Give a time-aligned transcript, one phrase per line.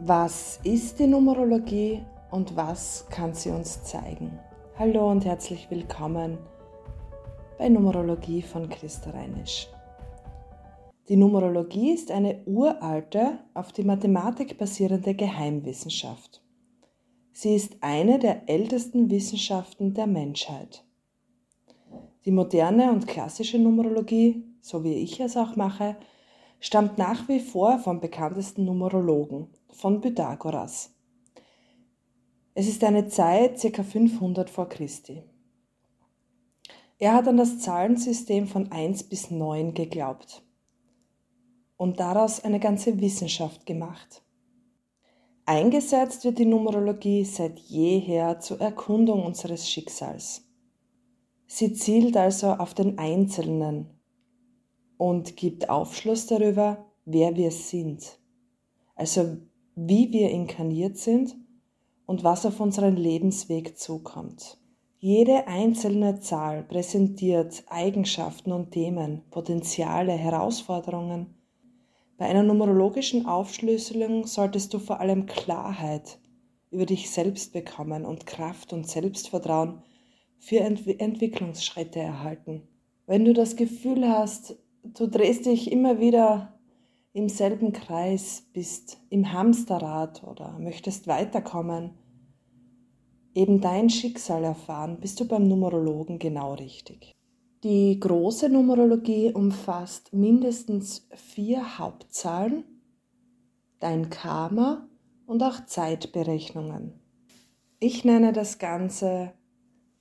[0.00, 4.38] Was ist die Numerologie und was kann sie uns zeigen?
[4.78, 6.38] Hallo und herzlich willkommen
[7.58, 9.66] bei Numerologie von Christa Reinisch.
[11.08, 16.44] Die Numerologie ist eine uralte, auf die Mathematik basierende Geheimwissenschaft.
[17.32, 20.84] Sie ist eine der ältesten Wissenschaften der Menschheit.
[22.24, 25.96] Die moderne und klassische Numerologie, so wie ich es auch mache,
[26.60, 30.90] stammt nach wie vor vom bekanntesten Numerologen, von Pythagoras.
[32.54, 33.82] Es ist eine Zeit ca.
[33.82, 35.22] 500 vor Christi.
[36.98, 40.42] Er hat an das Zahlensystem von 1 bis 9 geglaubt
[41.76, 44.22] und daraus eine ganze Wissenschaft gemacht.
[45.46, 50.44] Eingesetzt wird die Numerologie seit jeher zur Erkundung unseres Schicksals.
[51.46, 53.97] Sie zielt also auf den Einzelnen
[54.98, 58.18] und gibt Aufschluss darüber, wer wir sind.
[58.94, 59.38] Also
[59.74, 61.36] wie wir inkarniert sind
[62.04, 64.58] und was auf unseren Lebensweg zukommt.
[64.98, 71.38] Jede einzelne Zahl präsentiert Eigenschaften und Themen, Potenziale, Herausforderungen.
[72.16, 76.18] Bei einer numerologischen Aufschlüsselung solltest du vor allem Klarheit
[76.72, 79.82] über dich selbst bekommen und Kraft und Selbstvertrauen
[80.38, 82.66] für Ent Entwicklungsschritte erhalten.
[83.06, 86.58] Wenn du das Gefühl hast, du drehst dich immer wieder
[87.12, 91.90] im selben Kreis, bist im Hamsterrad oder möchtest weiterkommen,
[93.34, 97.16] eben dein Schicksal erfahren, bist du beim Numerologen genau richtig.
[97.64, 102.64] Die große Numerologie umfasst mindestens vier Hauptzahlen,
[103.80, 104.88] dein Karma
[105.26, 106.92] und auch Zeitberechnungen.
[107.80, 109.32] Ich nenne das Ganze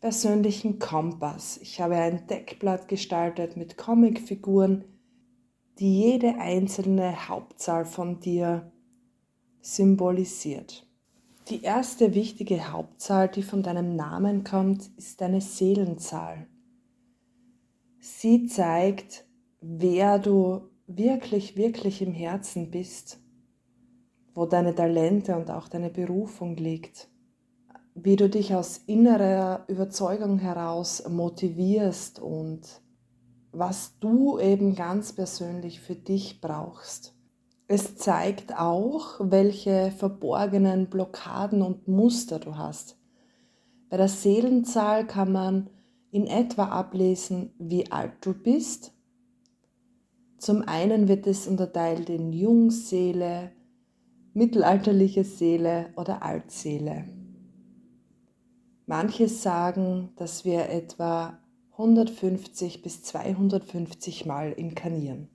[0.07, 1.59] persönlichen Kompass.
[1.61, 4.85] Ich habe ein Deckblatt gestaltet mit Comicfiguren,
[5.79, 8.71] die jede einzelne Hauptzahl von dir
[9.59, 10.87] symbolisiert.
[11.49, 16.47] Die erste wichtige Hauptzahl, die von deinem Namen kommt, ist deine Seelenzahl.
[17.99, 19.25] Sie zeigt,
[19.59, 23.19] wer du wirklich, wirklich im Herzen bist,
[24.33, 27.09] wo deine Talente und auch deine Berufung liegt,
[28.03, 32.61] wie du dich aus innerer Überzeugung heraus motivierst und
[33.51, 37.15] was du eben ganz persönlich für dich brauchst.
[37.67, 42.97] Es zeigt auch, welche verborgenen Blockaden und Muster du hast.
[43.89, 45.69] Bei der Seelenzahl kann man
[46.11, 48.93] in etwa ablesen, wie alt du bist.
[50.37, 53.51] Zum einen wird es unterteilt in Jungseele,
[54.33, 57.16] mittelalterliche Seele oder Altseele.
[58.89, 61.37] Manche sagen, dass wir etwa
[61.73, 65.27] 150 bis 250 Mal inkarnieren.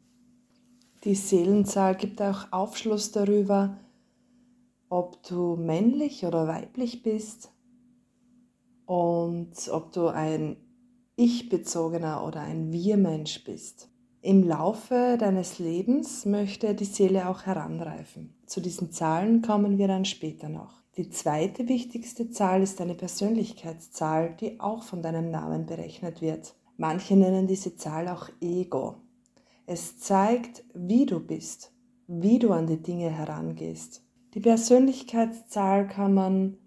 [1.04, 3.76] Die Seelenzahl gibt auch Aufschluss darüber,
[4.88, 7.52] ob du männlich oder weiblich bist
[8.86, 10.56] und ob du ein
[11.16, 13.90] ich-bezogener oder ein wir-Mensch bist.
[14.22, 18.34] Im Laufe deines Lebens möchte die Seele auch heranreifen.
[18.46, 20.81] Zu diesen Zahlen kommen wir dann später noch.
[20.98, 26.54] Die zweite wichtigste Zahl ist eine Persönlichkeitszahl, die auch von deinem Namen berechnet wird.
[26.76, 28.96] Manche nennen diese Zahl auch Ego.
[29.64, 31.72] Es zeigt, wie du bist,
[32.08, 34.04] wie du an die Dinge herangehst.
[34.34, 36.58] Die Persönlichkeitszahl kann man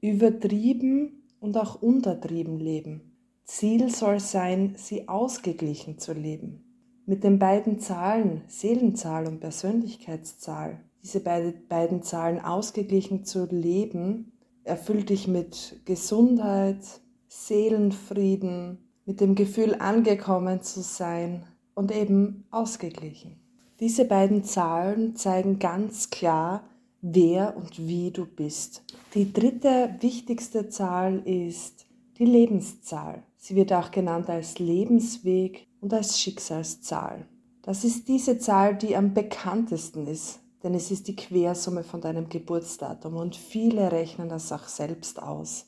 [0.00, 3.16] übertrieben und auch untertrieben leben.
[3.44, 6.64] Ziel soll sein, sie ausgeglichen zu leben.
[7.06, 14.32] Mit den beiden Zahlen, Seelenzahl und Persönlichkeitszahl, diese beiden Zahlen ausgeglichen zu leben,
[14.62, 16.82] erfüllt dich mit Gesundheit,
[17.28, 23.40] Seelenfrieden, mit dem Gefühl angekommen zu sein und eben ausgeglichen.
[23.80, 26.68] Diese beiden Zahlen zeigen ganz klar,
[27.00, 28.84] wer und wie du bist.
[29.14, 31.86] Die dritte wichtigste Zahl ist
[32.18, 33.22] die Lebenszahl.
[33.38, 37.26] Sie wird auch genannt als Lebensweg und als Schicksalszahl.
[37.62, 42.28] Das ist diese Zahl, die am bekanntesten ist denn es ist die Quersumme von deinem
[42.28, 45.66] Geburtsdatum und viele rechnen das auch selbst aus.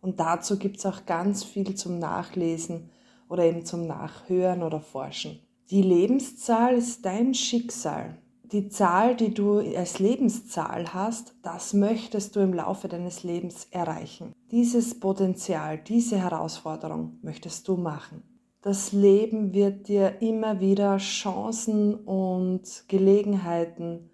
[0.00, 2.90] Und dazu gibt es auch ganz viel zum Nachlesen
[3.28, 5.40] oder eben zum Nachhören oder Forschen.
[5.70, 8.18] Die Lebenszahl ist dein Schicksal.
[8.44, 14.32] Die Zahl, die du als Lebenszahl hast, das möchtest du im Laufe deines Lebens erreichen.
[14.50, 18.22] Dieses Potenzial, diese Herausforderung möchtest du machen.
[18.62, 24.10] Das Leben wird dir immer wieder Chancen und Gelegenheiten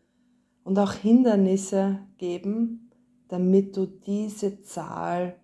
[0.65, 2.91] und auch Hindernisse geben,
[3.29, 5.37] damit du diese Zahl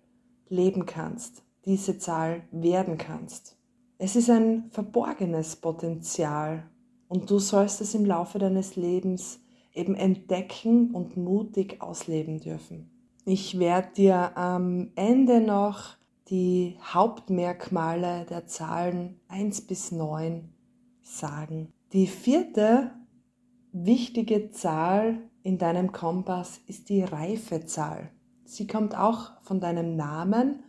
[0.49, 3.57] leben kannst, diese Zahl werden kannst.
[3.97, 6.63] Es ist ein verborgenes Potenzial
[7.07, 9.39] und du sollst es im Laufe deines Lebens
[9.73, 12.89] eben entdecken und mutig ausleben dürfen.
[13.25, 15.95] Ich werde dir am Ende noch
[16.29, 20.49] die Hauptmerkmale der Zahlen 1 bis 9
[21.03, 21.71] sagen.
[21.93, 22.91] Die vierte
[23.71, 28.11] wichtige Zahl in deinem Kompass ist die Reifezahl.
[28.45, 30.63] Sie kommt auch von deinem Namen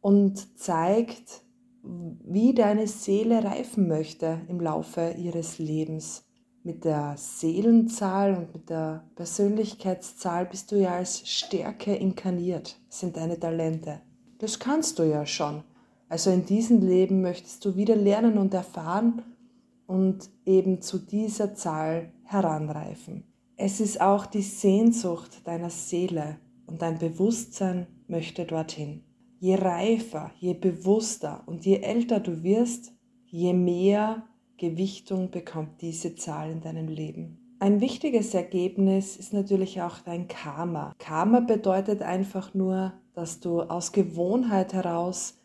[0.00, 1.42] und zeigt,
[1.82, 6.24] wie deine Seele reifen möchte im Laufe ihres Lebens.
[6.62, 13.38] Mit der Seelenzahl und mit der Persönlichkeitszahl bist du ja als Stärke inkarniert, sind deine
[13.38, 14.00] Talente.
[14.38, 15.62] Das kannst du ja schon.
[16.08, 19.22] Also in diesem Leben möchtest du wieder lernen und erfahren
[19.86, 23.24] und eben zu dieser Zahl heranreifen.
[23.56, 29.02] Es ist auch die Sehnsucht deiner Seele und dein Bewusstsein möchte dorthin.
[29.38, 32.92] Je reifer, je bewusster und je älter du wirst,
[33.26, 34.24] je mehr
[34.56, 37.56] Gewichtung bekommt diese Zahl in deinem Leben.
[37.58, 40.92] Ein wichtiges Ergebnis ist natürlich auch dein Karma.
[40.98, 45.38] Karma bedeutet einfach nur, dass du aus Gewohnheit heraus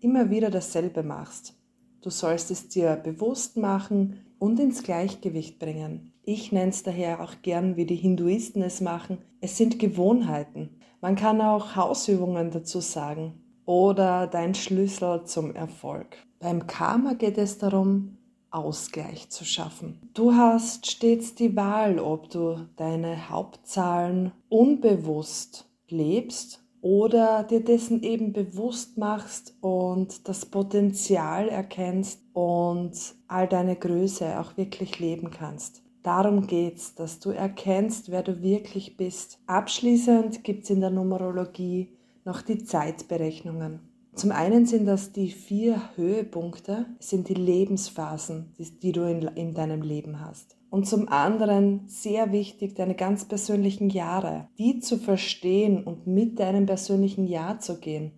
[0.00, 1.54] immer wieder dasselbe machst.
[2.02, 6.12] Du sollst es dir bewusst machen und ins Gleichgewicht bringen.
[6.24, 9.18] Ich nenne es daher auch gern, wie die Hinduisten es machen.
[9.40, 10.80] Es sind Gewohnheiten.
[11.00, 13.34] Man kann auch Hausübungen dazu sagen
[13.64, 16.16] oder dein Schlüssel zum Erfolg.
[16.40, 18.18] Beim Karma geht es darum,
[18.50, 20.10] Ausgleich zu schaffen.
[20.12, 28.32] Du hast stets die Wahl, ob du deine Hauptzahlen unbewusst lebst oder dir dessen eben
[28.32, 32.92] bewusst machst und das Potenzial erkennst und
[33.28, 35.80] all deine Größe auch wirklich leben kannst.
[36.02, 39.38] Darum geht's, dass du erkennst, wer du wirklich bist.
[39.46, 43.80] Abschließend gibt's in der Numerologie noch die Zeitberechnungen.
[44.14, 49.82] Zum einen sind das die vier Höhepunkte, sind die Lebensphasen, die, du in, in deinem
[49.82, 56.06] Leben hast und zum anderen sehr wichtig, deine ganz persönlichen Jahre, die zu verstehen und
[56.06, 58.12] mit deinem persönlichen Jahr zu gehen,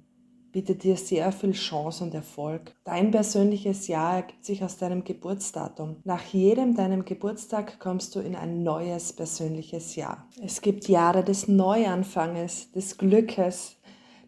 [0.52, 2.76] bietet dir sehr viel Chance und Erfolg.
[2.84, 5.96] Dein persönliches Jahr ergibt sich aus deinem Geburtsdatum.
[6.04, 10.28] Nach jedem deinem Geburtstag kommst du in ein neues persönliches Jahr.
[10.40, 13.78] Es gibt Jahre des Neuanfanges, des Glückes,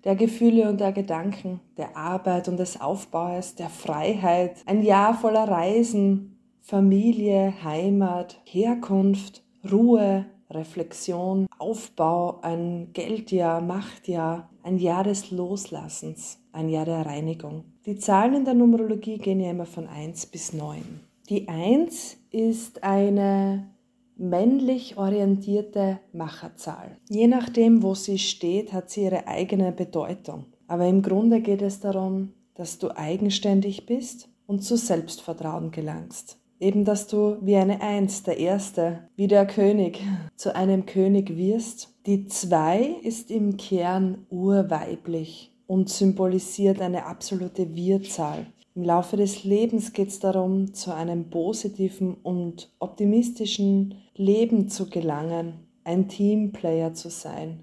[0.02, 5.46] der Gefühle und der Gedanken, der Arbeit und des Aufbaus, der Freiheit, ein Jahr voller
[5.46, 6.36] Reisen,
[6.69, 16.85] Familie, Heimat, Herkunft, Ruhe, Reflexion, Aufbau, ein Geldjahr, Machtjahr, ein Jahr des Loslassens, ein Jahr
[16.85, 17.67] der Reinigung.
[17.87, 20.83] Die Zahlen in der Numerologie gehen ja immer von 1 bis 9.
[21.29, 23.71] Die 1 ist eine
[24.17, 26.97] männlich orientierte Macherzahl.
[27.09, 30.47] Je nachdem, wo sie steht, hat sie ihre eigene Bedeutung.
[30.67, 36.41] Aber im Grunde geht es darum, dass du eigenständig bist und zu Selbstvertrauen gelangst.
[36.58, 40.00] Eben, dass du wie eine Eins, der Erste, wie der König,
[40.37, 41.94] zu einem König wirst.
[42.06, 48.47] Die Zwei ist im Kern urweiblich und symbolisiert eine absolute Wir-Zahl.
[48.75, 55.67] Im Laufe des Lebens geht es darum, zu einem positiven und optimistischen Leben zu gelangen,
[55.82, 57.61] ein Teamplayer zu sein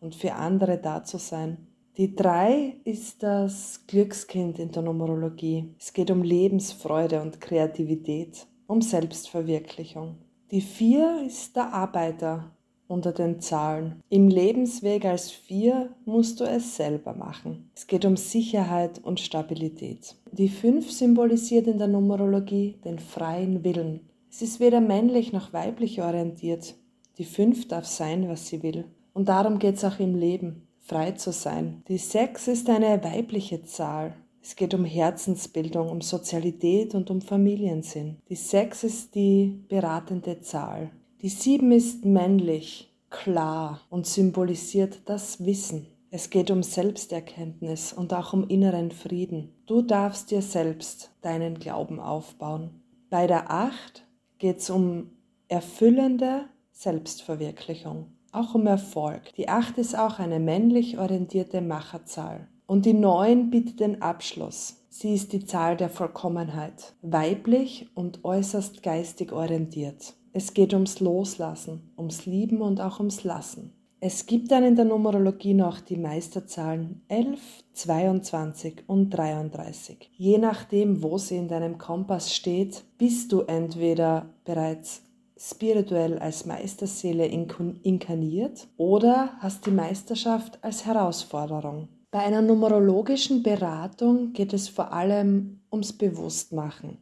[0.00, 1.65] und für andere da zu sein.
[1.96, 5.72] Die drei ist das Glückskind in der Numerologie.
[5.78, 10.16] Es geht um Lebensfreude und Kreativität, um Selbstverwirklichung.
[10.50, 12.52] Die vier ist der Arbeiter
[12.86, 14.02] unter den Zahlen.
[14.10, 17.70] Im Lebensweg als vier musst du es selber machen.
[17.74, 20.16] Es geht um Sicherheit und Stabilität.
[20.32, 24.00] Die fünf symbolisiert in der Numerologie den freien Willen.
[24.30, 26.74] Es ist weder männlich noch weiblich orientiert.
[27.16, 28.84] Die fünf darf sein, was sie will.
[29.14, 31.82] Und darum geht es auch im Leben frei zu sein.
[31.88, 34.14] Die Sechs ist eine weibliche Zahl.
[34.40, 38.18] Es geht um Herzensbildung, um Sozialität und um Familiensinn.
[38.28, 40.90] Die Sechs ist die beratende Zahl.
[41.20, 45.88] Die Sieben ist männlich, klar und symbolisiert das Wissen.
[46.10, 49.52] Es geht um Selbsterkenntnis und auch um inneren Frieden.
[49.66, 52.82] Du darfst dir selbst deinen Glauben aufbauen.
[53.10, 54.06] Bei der Acht
[54.38, 55.10] geht es um
[55.48, 59.34] erfüllende Selbstverwirklichung auch um Erfolg.
[59.36, 62.48] Die 8 ist auch eine männlich orientierte Macherzahl.
[62.66, 64.86] Und die 9 bietet den Abschluss.
[64.88, 70.14] Sie ist die Zahl der Vollkommenheit, weiblich und äußerst geistig orientiert.
[70.32, 73.72] Es geht ums Loslassen, ums Lieben und auch ums Lassen.
[74.00, 77.40] Es gibt dann in der Numerologie noch die Meisterzahlen 11,
[77.72, 80.10] 22 und 33.
[80.16, 85.02] Je nachdem, wo sie in deinem Kompass steht, bist du entweder bereits
[85.38, 91.88] spirituell als Meisterseele inkarniert oder hast die Meisterschaft als Herausforderung.
[92.10, 96.98] Bei einer numerologischen Beratung geht es vor allem ums Bewusstmachen.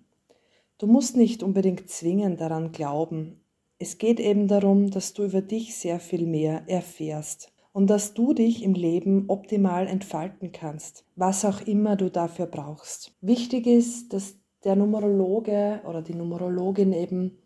[0.79, 3.41] Du musst nicht unbedingt zwingend daran glauben,
[3.79, 8.33] Es geht eben darum, dass du über dich sehr viel mehr erfährst und dass du
[8.33, 13.13] dich im Leben optimal entfalten kannst, was auch immer du dafür brauchst.
[13.21, 17.39] Wichtig ist, dass der Numerologe oder die Numerologin eben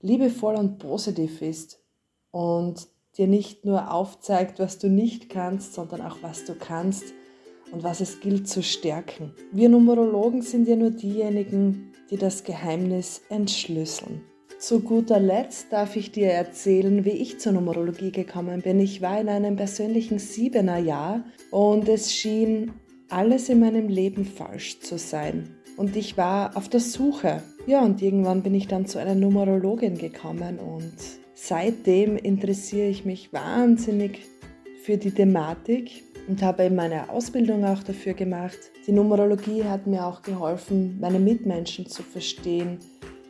[0.00, 1.80] liebevoll und positiv ist
[2.30, 7.04] und dir nicht nur aufzeigt, was du nicht kannst, sondern auch was du kannst
[7.72, 9.32] und was es gilt zu stärken.
[9.52, 14.22] Wir Numerologen sind ja nur diejenigen, die das Geheimnis entschlüsseln.
[14.58, 18.78] Zu guter Letzt darf ich dir erzählen, wie ich zur Numerologie gekommen bin.
[18.78, 22.72] Ich war in einem persönlichen Siebener Jahr und es schien
[23.08, 25.56] alles in meinem Leben falsch zu sein.
[25.76, 27.42] Und ich war auf der Suche.
[27.66, 30.92] Ja, und irgendwann bin ich dann zu einer Numerologin gekommen und
[31.34, 34.20] seitdem interessiere ich mich wahnsinnig
[34.82, 38.58] für die Thematik und habe eben meine Ausbildung auch dafür gemacht.
[38.86, 42.78] Die Numerologie hat mir auch geholfen, meine Mitmenschen zu verstehen,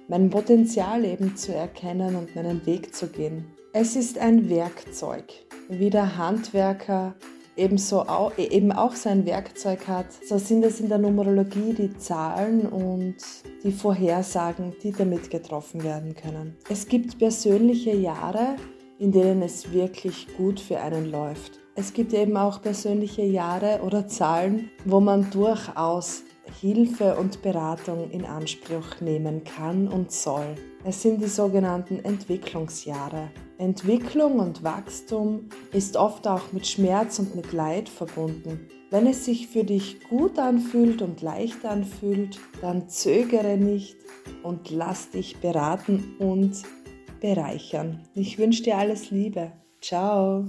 [0.09, 3.47] mein Potenzial eben zu erkennen und meinen Weg zu gehen.
[3.73, 5.32] Es ist ein Werkzeug,
[5.68, 7.14] wie der Handwerker
[7.61, 10.07] ebenso auch, eben auch sein Werkzeug hat.
[10.26, 13.17] So sind es in der Numerologie die Zahlen und
[13.62, 16.57] die Vorhersagen, die damit getroffen werden können.
[16.69, 18.57] Es gibt persönliche Jahre,
[18.99, 21.61] in denen es wirklich gut für einen läuft.
[21.75, 26.23] Es gibt eben auch persönliche Jahre oder Zahlen, wo man durchaus
[26.61, 30.57] Hilfe und Beratung in Anspruch nehmen kann und soll.
[30.85, 33.31] Es sind die sogenannten Entwicklungsjahre.
[33.61, 38.69] Entwicklung und Wachstum ist oft auch mit Schmerz und mit Leid verbunden.
[38.90, 43.97] Wenn es sich für dich gut anfühlt und leicht anfühlt, dann zögere nicht
[44.43, 46.62] und lass dich beraten und
[47.21, 48.00] bereichern.
[48.14, 49.52] Ich wünsche dir alles Liebe.
[49.83, 50.47] Ciao.